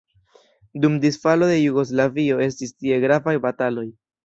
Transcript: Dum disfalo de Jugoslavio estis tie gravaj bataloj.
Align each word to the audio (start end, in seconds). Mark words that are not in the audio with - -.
Dum 0.85 0.95
disfalo 1.03 1.51
de 1.51 1.59
Jugoslavio 1.67 2.41
estis 2.47 2.75
tie 2.81 3.01
gravaj 3.07 3.37
bataloj. 3.47 3.89